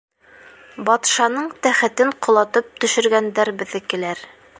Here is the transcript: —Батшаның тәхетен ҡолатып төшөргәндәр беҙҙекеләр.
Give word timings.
—Батшаның 0.87 1.51
тәхетен 1.67 2.09
ҡолатып 2.27 2.71
төшөргәндәр 2.85 3.53
беҙҙекеләр. 3.61 4.25